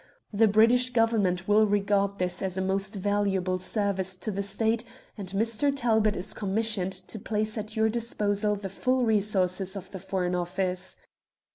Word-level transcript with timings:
The 0.33 0.47
British 0.47 0.89
Government 0.89 1.47
will 1.47 1.67
regard 1.67 2.17
this 2.17 2.41
as 2.41 2.57
a 2.57 2.61
most 2.63 2.95
valuable 2.95 3.59
service 3.59 4.17
to 4.17 4.31
the 4.31 4.41
State, 4.41 4.83
and 5.15 5.29
Mr. 5.29 5.71
Talbot 5.75 6.17
is 6.17 6.33
commissioned 6.33 6.93
to 6.93 7.19
place 7.19 7.55
at 7.55 7.75
your 7.75 7.87
disposal 7.87 8.55
the 8.55 8.67
full 8.67 9.05
resources 9.05 9.75
of 9.75 9.91
the 9.91 9.99
Foreign 9.99 10.33
Office. 10.33 10.97